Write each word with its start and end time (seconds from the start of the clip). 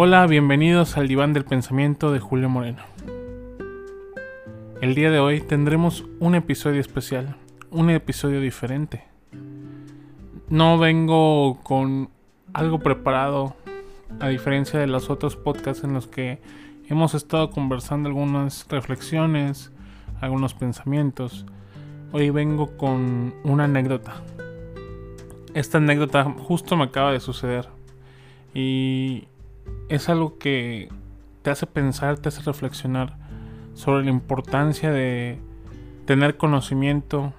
Hola, 0.00 0.28
bienvenidos 0.28 0.96
al 0.96 1.08
diván 1.08 1.32
del 1.32 1.44
pensamiento 1.44 2.12
de 2.12 2.20
Julio 2.20 2.48
Moreno. 2.48 2.84
El 4.80 4.94
día 4.94 5.10
de 5.10 5.18
hoy 5.18 5.40
tendremos 5.40 6.04
un 6.20 6.36
episodio 6.36 6.80
especial, 6.80 7.34
un 7.72 7.90
episodio 7.90 8.40
diferente. 8.40 9.02
No 10.48 10.78
vengo 10.78 11.58
con 11.64 12.10
algo 12.52 12.78
preparado, 12.78 13.56
a 14.20 14.28
diferencia 14.28 14.78
de 14.78 14.86
los 14.86 15.10
otros 15.10 15.34
podcasts 15.34 15.82
en 15.82 15.94
los 15.94 16.06
que 16.06 16.38
hemos 16.86 17.14
estado 17.14 17.50
conversando 17.50 18.08
algunas 18.08 18.68
reflexiones, 18.68 19.72
algunos 20.20 20.54
pensamientos. 20.54 21.44
Hoy 22.12 22.30
vengo 22.30 22.76
con 22.76 23.34
una 23.42 23.64
anécdota. 23.64 24.22
Esta 25.54 25.78
anécdota 25.78 26.22
justo 26.22 26.76
me 26.76 26.84
acaba 26.84 27.10
de 27.10 27.18
suceder 27.18 27.68
y 28.54 29.26
es 29.88 30.08
algo 30.08 30.38
que 30.38 30.88
te 31.42 31.50
hace 31.50 31.66
pensar, 31.66 32.18
te 32.18 32.28
hace 32.28 32.42
reflexionar 32.42 33.16
sobre 33.74 34.04
la 34.04 34.10
importancia 34.10 34.90
de 34.90 35.38
tener 36.04 36.36
conocimiento, 36.36 37.32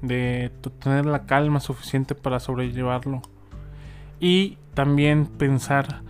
de 0.00 0.50
tener 0.78 1.06
la 1.06 1.26
calma 1.26 1.60
suficiente 1.60 2.14
para 2.14 2.40
sobrellevarlo 2.40 3.22
y 4.20 4.58
también 4.74 5.26
pensar 5.26 6.02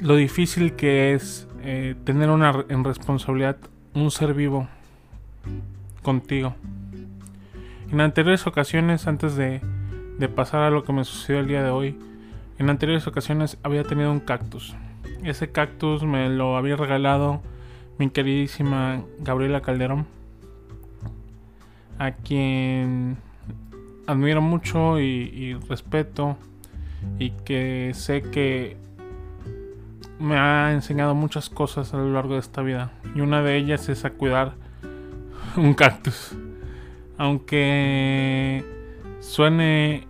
lo 0.00 0.16
difícil 0.16 0.74
que 0.74 1.14
es 1.14 1.46
eh, 1.62 1.94
tener 2.04 2.30
una 2.30 2.64
en 2.68 2.84
responsabilidad 2.84 3.56
un 3.94 4.10
ser 4.10 4.34
vivo 4.34 4.68
contigo. 6.02 6.54
En 7.90 8.00
anteriores 8.00 8.46
ocasiones, 8.46 9.06
antes 9.06 9.36
de, 9.36 9.60
de 10.18 10.28
pasar 10.28 10.62
a 10.62 10.70
lo 10.70 10.82
que 10.82 10.92
me 10.92 11.04
sucedió 11.04 11.40
el 11.40 11.46
día 11.46 11.62
de 11.62 11.70
hoy, 11.70 11.98
en 12.58 12.70
anteriores 12.70 13.06
ocasiones 13.06 13.58
había 13.62 13.84
tenido 13.84 14.10
un 14.10 14.20
cactus. 14.20 14.74
Ese 15.22 15.52
cactus 15.52 16.02
me 16.02 16.28
lo 16.28 16.56
había 16.56 16.74
regalado 16.74 17.40
mi 17.98 18.10
queridísima 18.10 19.02
Gabriela 19.20 19.60
Calderón, 19.60 20.06
a 21.98 22.10
quien 22.12 23.18
admiro 24.06 24.42
mucho 24.42 24.98
y, 24.98 25.54
respeto 25.68 26.36
y 27.20 27.30
que 27.30 27.92
sé 27.94 28.22
que 28.22 28.76
me 30.18 30.36
ha 30.36 30.72
enseñado 30.72 31.14
muchas 31.14 31.48
cosas 31.48 31.94
a 31.94 31.98
lo 31.98 32.12
largo 32.12 32.34
de 32.34 32.40
esta 32.40 32.62
vida. 32.62 32.90
Y 33.14 33.20
una 33.20 33.42
de 33.42 33.56
ellas 33.56 33.88
es 33.88 34.04
a 34.04 34.10
cuidar 34.10 34.54
un 35.56 35.74
cactus. 35.74 36.36
Aunque 37.16 38.64
suene 39.20 40.08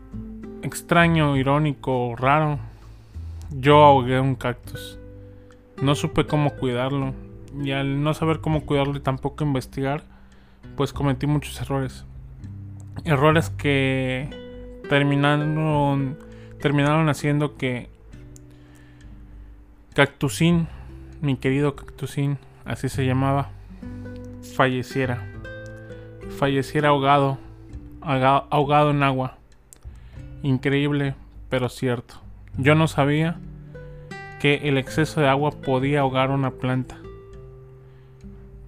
extraño, 0.62 1.36
irónico, 1.36 2.14
raro, 2.16 2.58
yo 3.50 3.84
ahogué 3.84 4.18
un 4.18 4.34
cactus. 4.34 4.98
No 5.80 5.94
supe 5.94 6.26
cómo 6.26 6.50
cuidarlo. 6.56 7.14
Y 7.62 7.72
al 7.72 8.02
no 8.02 8.14
saber 8.14 8.40
cómo 8.40 8.64
cuidarlo 8.64 8.96
y 8.96 9.00
tampoco 9.00 9.44
investigar, 9.44 10.04
pues 10.76 10.92
cometí 10.92 11.26
muchos 11.26 11.60
errores. 11.60 12.04
Errores 13.04 13.50
que 13.50 14.28
terminaron, 14.88 16.18
terminaron 16.60 17.08
haciendo 17.08 17.56
que 17.56 17.90
Cactusín, 19.94 20.68
mi 21.20 21.36
querido 21.36 21.76
Cactusín, 21.76 22.38
así 22.64 22.88
se 22.88 23.04
llamaba, 23.04 23.50
falleciera. 24.56 25.28
Falleciera 26.38 26.88
ahogado, 26.88 27.38
ahogado 28.00 28.90
en 28.90 29.02
agua. 29.02 29.36
Increíble, 30.42 31.14
pero 31.50 31.68
cierto. 31.68 32.14
Yo 32.56 32.74
no 32.74 32.88
sabía 32.88 33.38
que 34.42 34.62
el 34.64 34.76
exceso 34.76 35.20
de 35.20 35.28
agua 35.28 35.52
podía 35.52 36.00
ahogar 36.00 36.32
una 36.32 36.50
planta. 36.50 36.98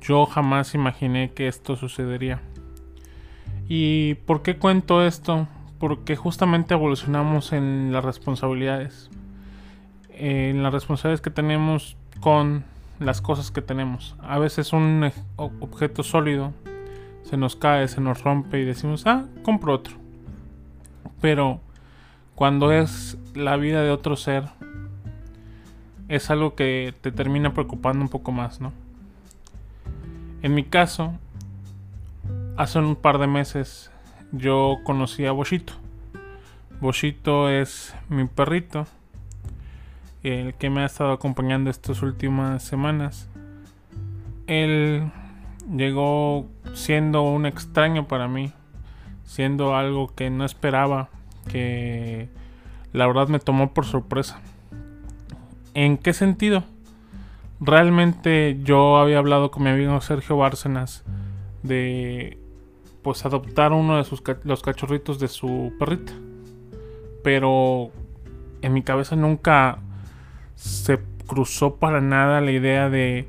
Yo 0.01 0.25
jamás 0.25 0.73
imaginé 0.77 1.33
que 1.33 1.49
esto 1.49 1.75
sucedería. 1.75 2.41
¿Y 3.69 4.15
por 4.25 4.43
qué 4.43 4.57
cuento 4.57 5.05
esto? 5.05 5.49
Porque 5.81 6.15
justamente 6.15 6.75
evolucionamos 6.75 7.53
en 7.53 7.93
las 7.93 8.05
responsabilidades. 8.05 9.11
En 10.11 10.63
las 10.63 10.73
responsabilidades 10.73 11.23
que 11.23 11.31
tenemos 11.31 11.97
con 12.21 12.63
las 13.01 13.21
cosas 13.21 13.51
que 13.51 13.61
tenemos. 13.61 14.15
A 14.23 14.39
veces 14.39 14.73
un 14.73 15.11
objeto 15.37 16.05
sólido 16.05 16.53
se 17.25 17.37
nos 17.37 17.57
cae, 17.57 17.89
se 17.89 18.01
nos 18.01 18.23
rompe 18.23 18.61
y 18.61 18.65
decimos, 18.65 19.09
ah, 19.09 19.25
compro 19.43 19.75
otro. 19.75 19.97
Pero 21.21 21.59
cuando 22.37 22.71
es 22.71 23.19
la 23.35 23.57
vida 23.57 23.83
de 23.83 23.91
otro 23.91 24.15
ser, 24.15 24.45
es 26.09 26.31
algo 26.31 26.55
que 26.55 26.95
te 27.01 27.13
termina 27.13 27.55
preocupando 27.55 28.03
un 28.03 28.09
poco 28.09 28.33
más, 28.33 28.61
¿no? 28.61 28.73
En 30.43 30.55
mi 30.55 30.65
caso, 30.65 31.15
hace 32.57 32.79
un 32.79 32.97
par 32.97 33.19
de 33.19 33.27
meses 33.27 33.91
yo 34.33 34.79
conocí 34.85 35.25
a 35.27 35.33
Boshito. 35.33 35.73
Boshito 36.81 37.49
es 37.49 37.95
mi 38.09 38.27
perrito, 38.27 38.87
el 40.23 40.55
que 40.55 40.71
me 40.71 40.83
ha 40.83 40.87
estado 40.87 41.13
acompañando 41.13 41.71
estas 41.71 42.03
últimas 42.03 42.63
semanas. 42.63 43.29
Él 44.47 45.11
llegó 45.75 46.47
siendo 46.75 47.23
un 47.23 47.47
extraño 47.47 48.07
para 48.07 48.29
mí, 48.29 48.53
siendo 49.25 49.77
algo 49.77 50.15
que 50.15 50.29
no 50.31 50.45
esperaba, 50.45 51.09
que 51.51 52.29
la 52.93 53.07
verdad 53.07 53.29
me 53.29 53.39
tomó 53.39 53.73
por 53.73 53.87
sorpresa. 53.87 54.41
¿En 55.75 55.99
qué 55.99 56.13
sentido? 56.13 56.63
Realmente 57.61 58.61
yo 58.63 58.97
había 58.97 59.19
hablado 59.19 59.51
con 59.51 59.65
mi 59.65 59.71
amigo 59.71 60.01
Sergio 60.01 60.37
Bárcenas 60.37 61.05
de 61.65 62.39
pues 63.03 63.27
adoptar 63.27 63.73
uno 63.73 63.97
de 63.97 64.05
sus 64.05 64.23
los 64.45 64.63
cachorritos 64.63 65.19
de 65.19 65.27
su 65.27 65.73
perrita. 65.79 66.13
Pero 67.25 67.91
en 68.63 68.73
mi 68.73 68.83
cabeza 68.83 69.17
nunca 69.17 69.79
se 70.55 71.01
cruzó 71.27 71.77
para 71.77 72.01
nada 72.01 72.41
la 72.41 72.53
idea 72.53 72.89
de 72.89 73.29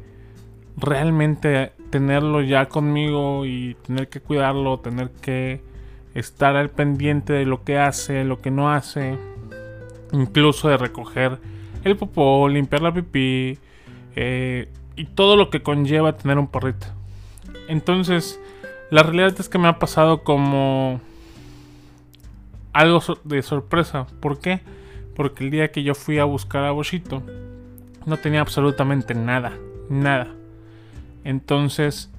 realmente 0.78 1.74
tenerlo 1.90 2.42
ya 2.42 2.68
conmigo 2.70 3.46
y 3.46 3.76
tener 3.88 4.08
que 4.08 4.20
cuidarlo, 4.20 4.80
tener 4.80 5.10
que 5.10 5.62
estar 6.14 6.56
al 6.56 6.70
pendiente 6.70 7.34
de 7.34 7.46
lo 7.46 7.64
que 7.64 7.80
hace, 7.80 8.24
lo 8.24 8.40
que 8.40 8.52
no 8.52 8.72
hace, 8.72 9.18
incluso 10.12 10.70
de 10.70 10.78
recoger 10.78 11.40
el 11.86 11.96
popó, 11.96 12.50
limpiar 12.50 12.82
la 12.82 12.94
pipí 12.94 13.58
eh, 14.16 14.68
y 14.96 15.06
todo 15.06 15.38
lo 15.38 15.50
que 15.50 15.62
conlleva 15.62 16.18
tener 16.18 16.38
un 16.38 16.48
perrito. 16.48 16.88
Entonces, 17.68 18.40
la 18.90 19.04
realidad 19.04 19.36
es 19.40 19.50
que 19.50 19.58
me 19.58 19.68
ha 19.68 19.80
pasado 19.80 20.24
como 20.24 21.00
algo 22.74 23.02
de 23.24 23.42
sorpresa. 23.42 24.08
¿Por 24.20 24.40
qué? 24.40 24.62
Porque 25.16 25.44
el 25.46 25.52
día 25.52 25.72
que 25.72 25.84
yo 25.84 25.96
fui 25.96 26.20
a 26.20 26.26
buscar 26.26 26.64
a 26.66 26.72
Boschito, 26.72 27.24
no 28.06 28.18
tenía 28.18 28.42
absolutamente 28.42 29.14
nada, 29.16 29.54
nada. 29.90 30.28
Entonces, 31.24 32.12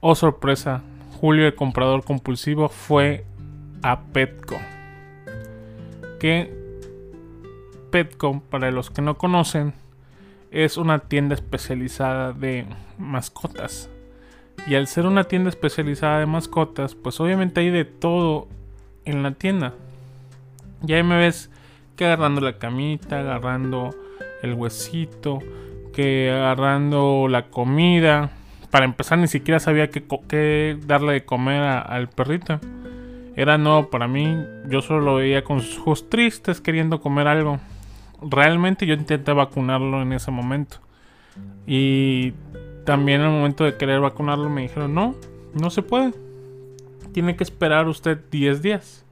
oh 0.00 0.14
sorpresa, 0.14 0.82
Julio 1.20 1.46
el 1.46 1.54
comprador 1.54 2.04
compulsivo 2.04 2.68
fue 2.68 3.24
a 3.82 4.00
Petco. 4.00 4.56
Que 6.18 6.61
Petco, 7.92 8.42
para 8.50 8.70
los 8.70 8.90
que 8.90 9.02
no 9.02 9.18
conocen, 9.18 9.74
es 10.50 10.78
una 10.78 10.98
tienda 10.98 11.34
especializada 11.34 12.32
de 12.32 12.64
mascotas. 12.98 13.90
Y 14.66 14.74
al 14.76 14.86
ser 14.86 15.04
una 15.06 15.24
tienda 15.24 15.50
especializada 15.50 16.18
de 16.18 16.26
mascotas, 16.26 16.94
pues 16.94 17.20
obviamente 17.20 17.60
hay 17.60 17.68
de 17.68 17.84
todo 17.84 18.48
en 19.04 19.22
la 19.22 19.32
tienda. 19.32 19.74
Y 20.86 20.94
ahí 20.94 21.02
me 21.02 21.18
ves 21.18 21.50
que 21.94 22.06
agarrando 22.06 22.40
la 22.40 22.58
camita, 22.58 23.20
agarrando 23.20 23.94
el 24.42 24.54
huesito, 24.54 25.40
que 25.92 26.30
agarrando 26.30 27.28
la 27.28 27.50
comida. 27.50 28.30
Para 28.70 28.86
empezar, 28.86 29.18
ni 29.18 29.28
siquiera 29.28 29.60
sabía 29.60 29.90
qué, 29.90 30.78
darle 30.86 31.12
de 31.12 31.24
comer 31.26 31.60
al 31.62 32.08
perrito. 32.08 32.58
Era 33.36 33.58
nuevo 33.58 33.90
para 33.90 34.08
mí. 34.08 34.34
Yo 34.66 34.80
solo 34.80 35.00
lo 35.02 35.14
veía 35.16 35.44
con 35.44 35.60
sus 35.60 35.78
ojos 35.78 36.08
tristes 36.08 36.62
queriendo 36.62 37.02
comer 37.02 37.28
algo 37.28 37.60
realmente 38.28 38.86
yo 38.86 38.94
intenté 38.94 39.32
vacunarlo 39.32 40.02
en 40.02 40.12
ese 40.12 40.30
momento. 40.30 40.78
Y 41.66 42.32
también 42.84 43.20
en 43.20 43.28
el 43.28 43.32
momento 43.32 43.64
de 43.64 43.76
querer 43.76 44.00
vacunarlo 44.00 44.48
me 44.48 44.62
dijeron, 44.62 44.94
no, 44.94 45.14
no 45.54 45.70
se 45.70 45.82
puede. 45.82 46.12
Tiene 47.12 47.36
que 47.36 47.44
esperar 47.44 47.88
usted 47.88 48.18
10 48.30 48.62
días. 48.62 49.04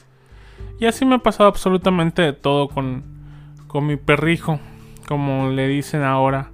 Y 0.78 0.86
así 0.86 1.04
me 1.04 1.16
ha 1.16 1.18
pasado 1.18 1.48
absolutamente 1.48 2.22
de 2.22 2.32
todo 2.32 2.68
con, 2.68 3.04
con 3.66 3.86
mi 3.86 3.96
perrijo, 3.96 4.58
como 5.06 5.50
le 5.50 5.68
dicen 5.68 6.02
ahora 6.02 6.50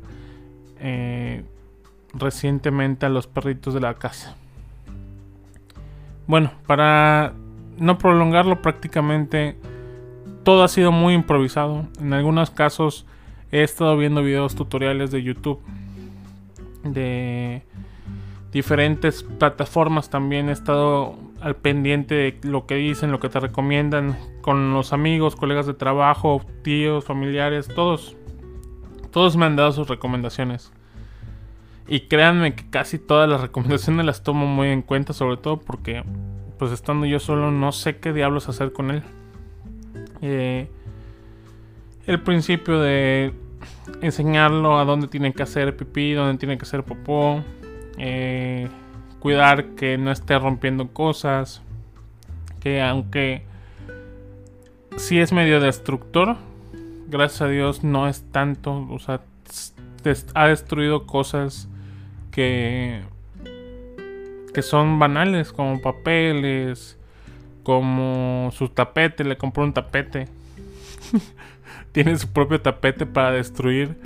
eh, 0.81 1.45
recientemente 2.13 3.07
a 3.07 3.09
los 3.09 3.27
perritos 3.27 3.75
de 3.75 3.81
la 3.81 3.95
casa. 3.95 4.37
Bueno, 6.27 6.51
para 6.67 7.35
no 7.79 7.99
prolongarlo 7.99 8.63
prácticamente 8.63 9.57
todo 10.47 10.63
ha 10.63 10.69
sido 10.69 10.93
muy 10.93 11.13
improvisado. 11.13 11.87
En 12.01 12.13
algunos 12.13 12.51
casos 12.51 13.05
he 13.51 13.65
estado 13.65 13.97
viendo 13.97 14.23
videos 14.23 14.55
tutoriales 14.55 15.11
de 15.11 15.25
YouTube 15.25 15.61
de 16.85 17.65
diferentes 18.53 19.25
plataformas 19.25 20.09
también 20.09 20.49
he 20.49 20.53
estado 20.53 21.17
al 21.41 21.57
pendiente 21.57 22.15
de 22.15 22.39
lo 22.43 22.65
que 22.65 22.77
dicen, 22.77 23.11
lo 23.11 23.19
que 23.19 23.29
te 23.29 23.41
recomiendan 23.41 24.17
con 24.41 24.73
los 24.73 24.93
amigos, 24.93 25.35
colegas 25.35 25.67
de 25.67 25.75
trabajo, 25.75 26.41
tíos, 26.63 27.05
familiares, 27.05 27.67
todos. 27.67 28.17
Todos 29.11 29.37
me 29.37 29.47
han 29.47 29.57
dado 29.57 29.73
sus 29.73 29.89
recomendaciones. 29.89 30.73
Y 31.89 32.03
créanme 32.03 32.55
que 32.55 32.71
casi 32.71 33.01
todas 33.01 33.29
las 33.29 33.41
recomendaciones 33.47 34.07
las 34.07 34.23
tomo 34.23 34.47
muy 34.47 34.69
en 34.69 34.83
cuenta, 34.83 35.13
sobre 35.13 35.39
todo 35.39 35.59
porque, 35.59 36.05
pues 36.57 36.71
estando 36.71 37.05
yo 37.05 37.19
solo, 37.19 37.51
no 37.51 37.73
sé 37.73 37.99
qué 37.99 38.13
diablos 38.13 38.49
hacer 38.49 38.73
con 38.73 38.93
él. 38.93 39.03
Eh, 40.23 40.69
el 42.07 42.23
principio 42.23 42.81
de 42.81 43.33
enseñarlo 44.01 44.79
a 44.79 44.85
dónde 44.85 45.09
tiene 45.09 45.33
que 45.33 45.43
hacer 45.43 45.77
pipí, 45.77 46.13
dónde 46.13 46.39
tiene 46.39 46.57
que 46.57 46.63
hacer 46.63 46.85
popó. 46.85 47.43
Eh, 47.99 48.69
cuidar 49.19 49.75
que 49.75 49.99
no 49.99 50.11
esté 50.13 50.39
rompiendo 50.39 50.89
cosas. 50.89 51.63
Que 52.61 52.83
aunque 52.83 53.45
Si 54.97 55.19
es 55.19 55.31
medio 55.33 55.61
destructor, 55.61 56.37
gracias 57.09 57.43
a 57.43 57.49
Dios 57.49 57.85
no 57.85 58.09
es 58.09 58.25
tanto. 58.33 58.87
O 58.91 58.99
sea, 58.99 59.21
ha 60.35 60.47
destruido 60.47 61.07
cosas 61.07 61.69
que, 62.31 63.03
que 64.55 64.63
son 64.63 64.99
banales, 64.99 65.53
como 65.53 65.81
papeles, 65.83 66.99
como 67.67 68.53
su 68.53 68.69
tapete. 68.69 69.25
Le 69.25 69.37
compró 69.37 69.65
un 69.65 69.73
tapete. 69.73 70.29
Tiene 71.93 72.17
su 72.17 72.33
propio 72.33 72.61
tapete 72.61 73.07
para 73.07 73.33
destruir. 73.33 73.99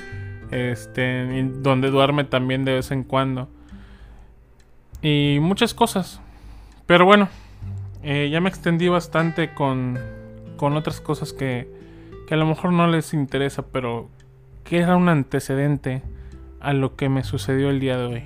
Este, 0.50 1.44
donde 1.58 1.90
duerme 1.90 2.24
también 2.24 2.64
de 2.64 2.72
vez 2.72 2.90
en 2.90 3.04
cuando 3.04 3.50
y 5.02 5.38
muchas 5.40 5.74
cosas. 5.74 6.20
Pero 6.86 7.04
bueno, 7.04 7.28
eh, 8.02 8.28
ya 8.32 8.40
me 8.40 8.48
extendí 8.48 8.88
bastante 8.88 9.52
con, 9.54 9.98
con 10.56 10.76
otras 10.76 11.00
cosas 11.00 11.32
que, 11.32 11.68
que 12.26 12.34
a 12.34 12.36
lo 12.36 12.46
mejor 12.46 12.72
no 12.72 12.86
les 12.86 13.14
interesa, 13.14 13.66
pero 13.66 14.08
que 14.64 14.78
era 14.78 14.96
un 14.96 15.08
antecedente 15.08 16.02
a 16.60 16.72
lo 16.72 16.96
que 16.96 17.08
me 17.08 17.24
sucedió 17.24 17.70
el 17.70 17.80
día 17.80 17.96
de 17.96 18.04
hoy. 18.04 18.22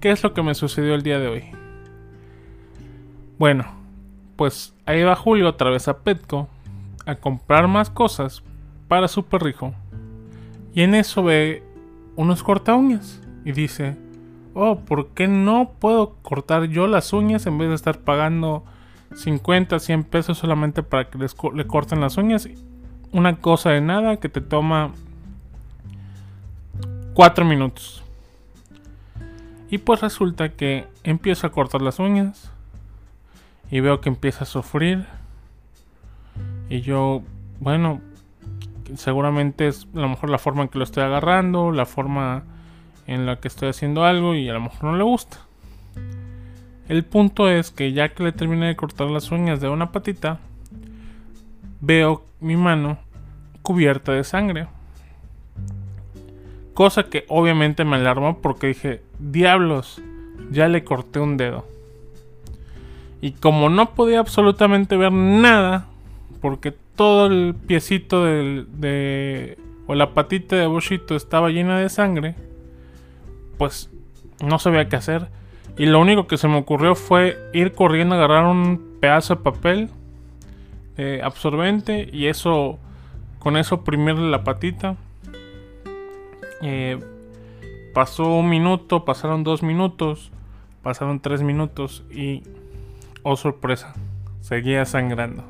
¿Qué 0.00 0.10
es 0.10 0.22
lo 0.22 0.34
que 0.34 0.42
me 0.42 0.54
sucedió 0.54 0.94
el 0.94 1.02
día 1.02 1.18
de 1.18 1.28
hoy? 1.28 1.44
Bueno, 3.38 3.83
pues 4.36 4.74
ahí 4.86 5.02
va 5.02 5.16
Julio 5.16 5.48
otra 5.48 5.70
vez 5.70 5.88
a 5.88 5.98
Petco 5.98 6.48
a 7.06 7.16
comprar 7.16 7.68
más 7.68 7.90
cosas 7.90 8.42
para 8.88 9.08
su 9.08 9.24
perrijo. 9.24 9.74
Y 10.74 10.82
en 10.82 10.94
eso 10.94 11.22
ve 11.22 11.62
unos 12.16 12.42
corta 12.42 12.74
uñas 12.74 13.20
y 13.44 13.52
dice, 13.52 13.96
oh, 14.54 14.80
¿por 14.80 15.08
qué 15.08 15.28
no 15.28 15.72
puedo 15.78 16.14
cortar 16.22 16.64
yo 16.64 16.86
las 16.86 17.12
uñas 17.12 17.46
en 17.46 17.58
vez 17.58 17.68
de 17.68 17.74
estar 17.74 17.98
pagando 17.98 18.64
50, 19.14 19.78
100 19.78 20.04
pesos 20.04 20.38
solamente 20.38 20.82
para 20.82 21.08
que 21.08 21.18
les 21.18 21.36
le 21.54 21.66
corten 21.66 22.00
las 22.00 22.16
uñas? 22.16 22.48
Una 23.12 23.36
cosa 23.36 23.70
de 23.70 23.80
nada 23.80 24.16
que 24.16 24.28
te 24.28 24.40
toma 24.40 24.92
4 27.14 27.44
minutos. 27.44 28.02
Y 29.70 29.78
pues 29.78 30.00
resulta 30.00 30.50
que 30.50 30.86
empiezo 31.04 31.46
a 31.46 31.52
cortar 31.52 31.82
las 31.82 31.98
uñas 31.98 32.50
y 33.70 33.80
veo 33.80 34.00
que 34.00 34.08
empieza 34.08 34.44
a 34.44 34.46
sufrir. 34.46 35.06
Y 36.68 36.80
yo, 36.80 37.22
bueno, 37.60 38.00
seguramente 38.96 39.68
es 39.68 39.86
a 39.94 40.00
lo 40.00 40.08
mejor 40.08 40.30
la 40.30 40.38
forma 40.38 40.62
en 40.62 40.68
que 40.68 40.78
lo 40.78 40.84
estoy 40.84 41.02
agarrando, 41.02 41.72
la 41.72 41.86
forma 41.86 42.44
en 43.06 43.26
la 43.26 43.36
que 43.40 43.48
estoy 43.48 43.68
haciendo 43.68 44.04
algo 44.04 44.34
y 44.34 44.48
a 44.48 44.52
lo 44.54 44.60
mejor 44.60 44.84
no 44.84 44.96
le 44.96 45.04
gusta. 45.04 45.38
El 46.88 47.04
punto 47.04 47.48
es 47.48 47.70
que 47.70 47.92
ya 47.92 48.10
que 48.10 48.22
le 48.22 48.32
terminé 48.32 48.66
de 48.66 48.76
cortar 48.76 49.08
las 49.08 49.30
uñas 49.30 49.60
de 49.60 49.68
una 49.68 49.90
patita, 49.92 50.38
veo 51.80 52.24
mi 52.40 52.56
mano 52.56 52.98
cubierta 53.62 54.12
de 54.12 54.24
sangre. 54.24 54.66
Cosa 56.74 57.04
que 57.04 57.24
obviamente 57.28 57.84
me 57.84 57.96
alarmó 57.96 58.40
porque 58.40 58.66
dije, 58.68 59.02
diablos, 59.18 60.02
ya 60.50 60.68
le 60.68 60.84
corté 60.84 61.20
un 61.20 61.36
dedo. 61.36 61.73
Y 63.24 63.32
como 63.32 63.70
no 63.70 63.94
podía 63.94 64.20
absolutamente 64.20 64.98
ver 64.98 65.10
nada, 65.10 65.86
porque 66.42 66.72
todo 66.94 67.24
el 67.24 67.54
piecito 67.54 68.22
de, 68.22 69.56
o 69.86 69.94
la 69.94 70.12
patita 70.12 70.56
de 70.56 70.66
Boshito 70.66 71.16
estaba 71.16 71.48
llena 71.48 71.80
de 71.80 71.88
sangre, 71.88 72.34
pues 73.56 73.88
no 74.42 74.58
sabía 74.58 74.90
qué 74.90 74.96
hacer. 74.96 75.28
Y 75.78 75.86
lo 75.86 76.00
único 76.00 76.26
que 76.26 76.36
se 76.36 76.48
me 76.48 76.58
ocurrió 76.58 76.94
fue 76.94 77.38
ir 77.54 77.72
corriendo 77.72 78.14
a 78.14 78.18
agarrar 78.18 78.44
un 78.44 78.98
pedazo 79.00 79.36
de 79.36 79.40
papel 79.40 79.88
eh, 80.98 81.22
absorbente 81.24 82.10
y 82.12 82.26
eso, 82.26 82.78
con 83.38 83.56
eso 83.56 83.76
oprimirle 83.76 84.28
la 84.28 84.44
patita. 84.44 84.96
Eh, 86.60 87.00
pasó 87.94 88.34
un 88.36 88.50
minuto, 88.50 89.06
pasaron 89.06 89.44
dos 89.44 89.62
minutos, 89.62 90.30
pasaron 90.82 91.20
tres 91.20 91.40
minutos 91.40 92.04
y, 92.10 92.42
oh 93.24 93.36
sorpresa, 93.36 93.94
seguía 94.40 94.84
sangrando. 94.84 95.42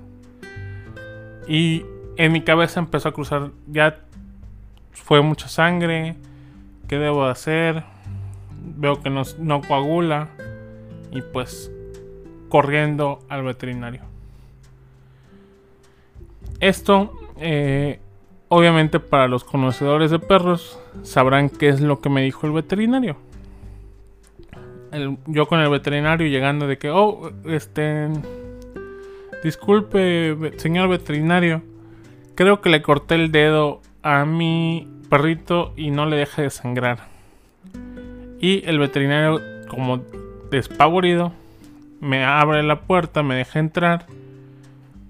Y 1.47 1.85
en 2.17 2.32
mi 2.32 2.41
cabeza 2.41 2.81
empezó 2.81 3.11
a 3.11 3.12
cruzar, 3.12 3.50
ya 3.67 4.00
fue 4.93 5.21
mucha 5.21 5.49
sangre, 5.49 6.17
¿qué 6.88 6.99
debo 6.99 7.26
hacer? 7.26 7.85
veo 8.65 9.00
que 9.00 9.11
no, 9.11 9.61
coagula 9.62 10.29
y 11.12 11.23
pues 11.23 11.71
corriendo 12.49 13.21
al 13.29 13.43
veterinario. 13.43 14.03
Esto, 16.61 17.12
eh, 17.38 18.00
obviamente 18.49 19.00
para 19.00 19.29
los 19.29 19.44
conocedores 19.44 20.11
de 20.11 20.19
perros, 20.19 20.79
sabrán 21.03 21.50
qué 21.50 21.69
es 21.69 21.81
lo 21.81 22.00
que 22.00 22.09
me 22.09 22.23
dijo 22.23 22.47
el 22.47 22.53
veterinario. 22.53 23.17
Yo 25.26 25.46
con 25.46 25.61
el 25.61 25.70
veterinario 25.70 26.26
llegando 26.26 26.67
de 26.67 26.79
que, 26.79 26.91
oh, 26.91 27.31
este, 27.46 28.08
disculpe, 29.43 30.53
señor 30.56 30.89
veterinario, 30.89 31.63
creo 32.34 32.60
que 32.60 32.70
le 32.70 32.82
corté 32.82 33.15
el 33.15 33.32
dedo 33.32 33.81
a 34.03 34.24
mi 34.24 34.89
perrito 35.08 35.72
y 35.77 35.91
no 35.91 36.06
le 36.06 36.17
deja 36.17 36.43
de 36.43 36.51
sangrar. 36.51 37.08
Y 38.41 38.63
el 38.67 38.79
veterinario, 38.79 39.41
como 39.69 40.03
despavorido, 40.51 41.32
me 42.01 42.24
abre 42.24 42.63
la 42.63 42.81
puerta, 42.81 43.22
me 43.22 43.34
deja 43.34 43.58
entrar 43.58 44.06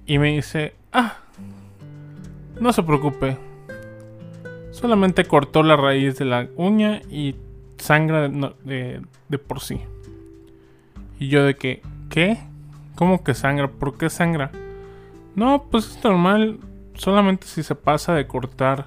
y 0.06 0.18
me 0.18 0.32
dice, 0.32 0.74
ah, 0.92 1.18
no 2.60 2.72
se 2.72 2.82
preocupe. 2.82 3.36
Solamente 4.70 5.24
cortó 5.24 5.62
la 5.62 5.76
raíz 5.76 6.18
de 6.18 6.24
la 6.24 6.48
uña 6.56 7.00
y 7.10 7.36
sangra 7.84 8.28
de, 8.28 9.38
por 9.46 9.60
sí. 9.60 9.80
Y 11.18 11.28
yo 11.28 11.44
de 11.44 11.54
que, 11.54 11.82
¿qué? 12.08 12.38
¿Cómo 12.94 13.22
que 13.22 13.34
sangra? 13.34 13.68
¿Por 13.68 13.98
qué 13.98 14.08
sangra? 14.08 14.50
No, 15.36 15.64
pues 15.70 15.90
es 15.90 16.04
normal. 16.04 16.60
Solamente 16.94 17.46
si 17.46 17.62
se 17.62 17.74
pasa 17.74 18.14
de 18.14 18.26
cortar 18.26 18.86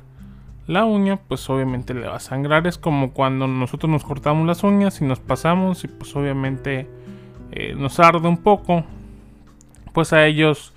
la 0.66 0.84
uña 0.86 1.18
pues 1.28 1.50
obviamente 1.50 1.94
le 1.94 2.08
va 2.08 2.16
a 2.16 2.20
sangrar. 2.20 2.66
Es 2.66 2.78
como 2.78 3.12
cuando 3.14 3.48
nosotros 3.48 3.90
nos 3.90 4.04
cortamos 4.04 4.48
las 4.48 4.64
uñas 4.64 5.00
y 5.02 5.06
nos 5.06 5.20
pasamos 5.20 5.84
y 5.84 5.88
pues 5.88 6.16
obviamente 6.16 6.90
eh, 7.52 7.76
nos 7.78 8.00
arde 8.00 8.28
un 8.28 8.38
poco. 8.38 8.84
Pues 9.94 10.12
a 10.12 10.26
ellos 10.26 10.74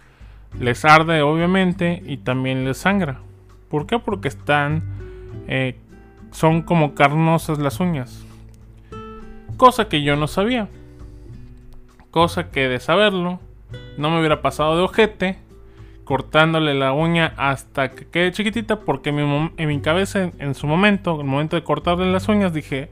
les 0.58 0.84
arde 0.84 1.22
obviamente 1.22 2.02
y 2.04 2.18
también 2.18 2.66
les 2.66 2.76
sangra. 2.76 3.20
¿Por 3.70 3.86
qué? 3.86 3.98
Porque 3.98 4.28
están... 4.28 4.82
Eh, 5.48 5.78
son 6.30 6.62
como 6.62 6.94
carnosas 6.94 7.58
las 7.58 7.80
uñas. 7.80 8.24
Cosa 9.56 9.88
que 9.88 10.02
yo 10.02 10.16
no 10.16 10.26
sabía. 10.26 10.68
Cosa 12.10 12.50
que 12.50 12.68
de 12.68 12.80
saberlo 12.80 13.40
no 13.96 14.10
me 14.10 14.18
hubiera 14.18 14.42
pasado 14.42 14.76
de 14.76 14.82
ojete 14.82 15.38
cortándole 16.10 16.74
la 16.74 16.92
uña 16.92 17.34
hasta 17.36 17.92
que 17.92 18.04
quede 18.04 18.32
chiquitita 18.32 18.80
porque 18.80 19.10
en 19.10 19.68
mi, 19.68 19.80
cabeza 19.80 20.32
en, 20.38 20.56
su 20.56 20.66
momento, 20.66 21.14
en 21.14 21.20
el 21.20 21.26
momento 21.26 21.54
de 21.54 21.62
cortarle 21.62 22.10
las 22.10 22.26
uñas 22.28 22.52
dije, 22.52 22.90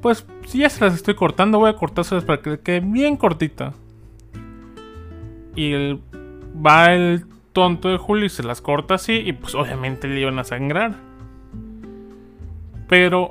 pues 0.00 0.26
si 0.46 0.60
ya 0.60 0.70
se 0.70 0.82
las 0.82 0.94
estoy 0.94 1.14
cortando 1.14 1.58
voy 1.58 1.68
a 1.68 1.74
cortárselas 1.74 2.24
para 2.24 2.40
que 2.40 2.58
quede 2.60 2.80
bien 2.80 3.18
cortita. 3.18 3.74
Y 5.54 6.00
va 6.64 6.94
el 6.94 7.26
tonto 7.52 7.90
de 7.90 7.98
Julio 7.98 8.24
y 8.24 8.30
se 8.30 8.42
las 8.42 8.62
corta 8.62 8.94
así 8.94 9.12
y 9.12 9.34
pues 9.34 9.54
obviamente 9.54 10.08
le 10.08 10.20
iban 10.20 10.38
a 10.38 10.44
sangrar. 10.44 10.94
Pero 12.92 13.30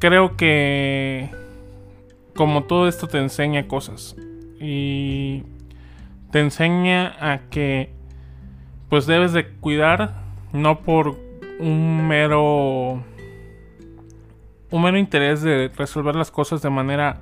creo 0.00 0.36
que 0.36 1.30
como 2.34 2.64
todo 2.64 2.88
esto 2.88 3.06
te 3.06 3.18
enseña 3.18 3.68
cosas. 3.68 4.16
Y 4.58 5.44
te 6.32 6.40
enseña 6.40 7.14
a 7.20 7.42
que 7.50 7.92
pues 8.88 9.06
debes 9.06 9.32
de 9.32 9.46
cuidar 9.46 10.24
no 10.52 10.80
por 10.80 11.20
un 11.60 12.08
mero 12.08 13.00
un 14.72 14.82
mero 14.82 14.98
interés 14.98 15.42
de 15.42 15.68
resolver 15.68 16.16
las 16.16 16.32
cosas 16.32 16.62
de 16.62 16.70
manera 16.70 17.20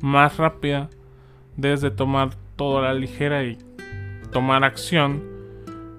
más 0.00 0.38
rápida, 0.38 0.88
desde 1.58 1.90
tomar 1.90 2.30
todo 2.56 2.78
a 2.78 2.82
la 2.84 2.94
ligera 2.94 3.44
y 3.44 3.58
tomar 4.32 4.64
acción, 4.64 5.22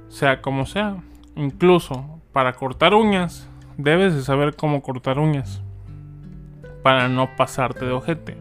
sea 0.10 0.41
como 0.41 0.65
sea. 0.65 0.98
Incluso 1.36 2.19
para 2.33 2.53
cortar 2.53 2.95
uñas, 2.95 3.48
debes 3.77 4.15
de 4.15 4.23
saber 4.23 4.55
cómo 4.55 4.81
cortar 4.81 5.19
uñas 5.19 5.61
para 6.83 7.07
no 7.07 7.35
pasarte 7.35 7.85
de 7.85 7.91
ojete, 7.91 8.37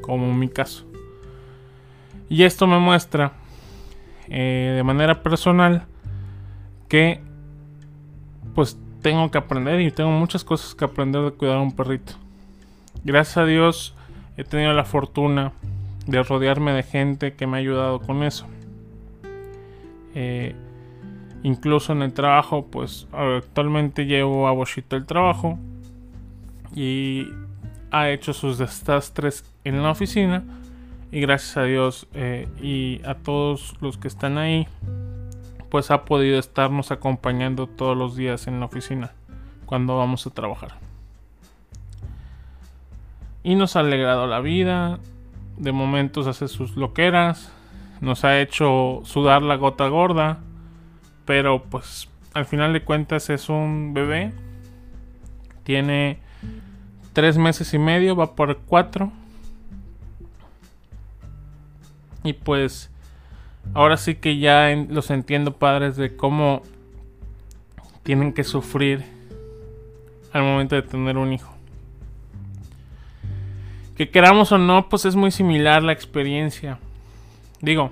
como 0.00 0.26
en 0.26 0.38
mi 0.38 0.48
caso. 0.48 0.84
Y 2.28 2.44
esto 2.44 2.66
me 2.66 2.78
muestra 2.78 3.32
eh, 4.28 4.74
de 4.76 4.82
manera 4.82 5.22
personal 5.22 5.86
que 6.88 7.20
pues 8.54 8.78
tengo 9.02 9.30
que 9.30 9.38
aprender 9.38 9.80
y 9.80 9.90
tengo 9.90 10.10
muchas 10.10 10.44
cosas 10.44 10.74
que 10.74 10.84
aprender 10.84 11.22
de 11.22 11.32
cuidar 11.32 11.56
a 11.56 11.60
un 11.60 11.72
perrito. 11.72 12.14
Gracias 13.04 13.36
a 13.36 13.44
Dios 13.44 13.94
he 14.36 14.44
tenido 14.44 14.72
la 14.72 14.84
fortuna 14.84 15.52
de 16.06 16.22
rodearme 16.22 16.72
de 16.72 16.82
gente 16.82 17.34
que 17.34 17.46
me 17.46 17.56
ha 17.56 17.60
ayudado 17.60 18.00
con 18.00 18.22
eso. 18.22 18.46
Eh, 20.14 20.54
incluso 21.42 21.92
en 21.92 22.02
el 22.02 22.12
trabajo, 22.12 22.66
pues 22.70 23.06
actualmente 23.12 24.06
llevo 24.06 24.48
a 24.48 24.52
Boschito 24.52 24.96
el 24.96 25.06
trabajo 25.06 25.58
y 26.74 27.28
ha 27.90 28.10
hecho 28.10 28.32
sus 28.32 28.58
desastres 28.58 29.44
en 29.64 29.82
la 29.82 29.90
oficina 29.90 30.44
y 31.10 31.20
gracias 31.20 31.56
a 31.56 31.64
Dios 31.64 32.06
eh, 32.14 32.48
y 32.60 33.00
a 33.04 33.14
todos 33.14 33.74
los 33.80 33.98
que 33.98 34.08
están 34.08 34.38
ahí 34.38 34.66
pues 35.68 35.90
ha 35.90 36.04
podido 36.04 36.38
estarnos 36.38 36.90
acompañando 36.90 37.66
todos 37.66 37.96
los 37.96 38.16
días 38.16 38.46
en 38.46 38.60
la 38.60 38.66
oficina 38.66 39.12
cuando 39.66 39.96
vamos 39.96 40.26
a 40.26 40.30
trabajar. 40.30 40.72
Y 43.42 43.54
nos 43.54 43.76
ha 43.76 43.80
alegrado 43.80 44.26
la 44.26 44.40
vida 44.40 44.98
de 45.56 45.72
momentos 45.72 46.26
hace 46.26 46.48
sus 46.48 46.76
loqueras 46.76 47.52
nos 48.02 48.24
ha 48.24 48.40
hecho 48.40 49.00
sudar 49.04 49.42
la 49.42 49.54
gota 49.54 49.86
gorda 49.86 50.40
pero 51.32 51.62
pues 51.62 52.10
al 52.34 52.44
final 52.44 52.74
de 52.74 52.82
cuentas 52.82 53.30
es 53.30 53.48
un 53.48 53.94
bebé 53.94 54.32
tiene 55.64 56.18
tres 57.14 57.38
meses 57.38 57.72
y 57.72 57.78
medio 57.78 58.14
va 58.14 58.34
por 58.34 58.58
cuatro 58.58 59.10
y 62.22 62.34
pues 62.34 62.90
ahora 63.72 63.96
sí 63.96 64.16
que 64.16 64.36
ya 64.36 64.76
los 64.90 65.10
entiendo 65.10 65.56
padres 65.56 65.96
de 65.96 66.14
cómo 66.16 66.60
tienen 68.02 68.34
que 68.34 68.44
sufrir 68.44 69.02
al 70.34 70.42
momento 70.42 70.74
de 70.74 70.82
tener 70.82 71.16
un 71.16 71.32
hijo. 71.32 71.54
Que 73.96 74.10
queramos 74.10 74.52
o 74.52 74.58
no, 74.58 74.90
pues 74.90 75.06
es 75.06 75.16
muy 75.16 75.30
similar 75.30 75.82
la 75.82 75.92
experiencia. 75.92 76.78
Digo, 77.62 77.90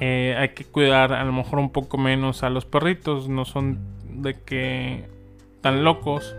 eh, 0.00 0.34
hay 0.38 0.50
que 0.50 0.64
cuidar 0.64 1.12
a 1.12 1.22
lo 1.24 1.32
mejor 1.32 1.58
un 1.58 1.70
poco 1.70 1.98
menos 1.98 2.42
a 2.42 2.48
los 2.48 2.64
perritos, 2.64 3.28
no 3.28 3.44
son 3.44 3.78
de 4.08 4.40
que 4.40 5.04
tan 5.60 5.84
locos, 5.84 6.34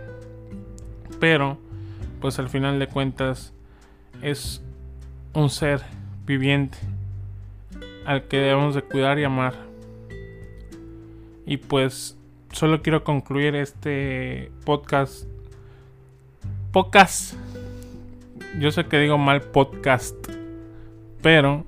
pero 1.20 1.58
pues 2.20 2.40
al 2.40 2.48
final 2.48 2.80
de 2.80 2.88
cuentas 2.88 3.54
es 4.20 4.62
un 5.32 5.48
ser 5.48 5.80
viviente 6.26 6.78
al 8.04 8.26
que 8.26 8.38
debemos 8.38 8.74
de 8.74 8.82
cuidar 8.82 9.18
y 9.20 9.24
amar. 9.24 9.54
Y 11.46 11.56
pues 11.56 12.18
solo 12.50 12.82
quiero 12.82 13.04
concluir 13.04 13.54
este 13.54 14.50
podcast. 14.64 15.26
Podcast. 16.72 17.34
Yo 18.58 18.70
sé 18.70 18.84
que 18.86 18.98
digo 18.98 19.18
mal 19.18 19.40
podcast, 19.40 20.16
pero 21.22 21.64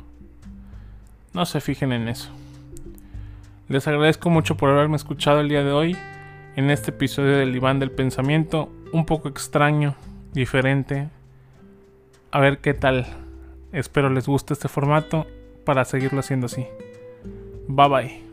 no 1.34 1.44
se 1.44 1.60
fijen 1.60 1.92
en 1.92 2.08
eso. 2.08 2.30
Les 3.68 3.86
agradezco 3.86 4.30
mucho 4.30 4.56
por 4.56 4.70
haberme 4.70 4.96
escuchado 4.96 5.40
el 5.40 5.48
día 5.48 5.64
de 5.64 5.72
hoy 5.72 5.96
en 6.56 6.70
este 6.70 6.90
episodio 6.90 7.36
del 7.36 7.54
Iván 7.54 7.80
del 7.80 7.90
Pensamiento, 7.90 8.72
un 8.92 9.04
poco 9.04 9.28
extraño, 9.28 9.96
diferente. 10.32 11.08
A 12.30 12.40
ver 12.40 12.58
qué 12.58 12.72
tal. 12.72 13.06
Espero 13.72 14.08
les 14.08 14.26
guste 14.26 14.52
este 14.52 14.68
formato 14.68 15.26
para 15.64 15.84
seguirlo 15.84 16.20
haciendo 16.20 16.46
así. 16.46 16.66
Bye 17.68 17.88
bye. 17.88 18.23